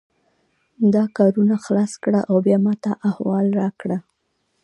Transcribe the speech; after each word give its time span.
دا 0.93 1.03
کارونه 1.17 1.55
خلاص 1.65 1.93
کړه 2.03 2.19
او 2.29 2.35
بیا 2.45 2.57
ماته 2.65 2.91
احوال 3.09 3.47
راکړه 3.61 3.97